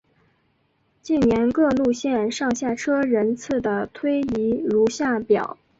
[1.03, 5.59] 近年各路线上下车人次的推移如下表。